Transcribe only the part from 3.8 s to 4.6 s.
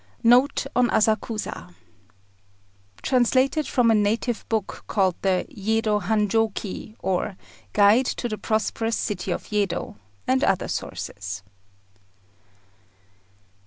a native